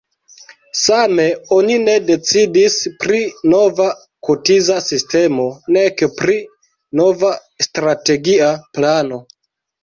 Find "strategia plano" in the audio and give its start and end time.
7.69-9.23